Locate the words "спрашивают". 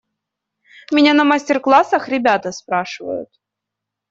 2.51-3.29